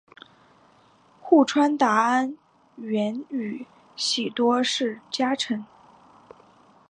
[1.19, 2.35] 户川达安
[2.77, 5.63] 原宇喜多氏家臣。